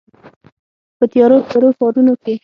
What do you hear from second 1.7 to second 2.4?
ښارونو کې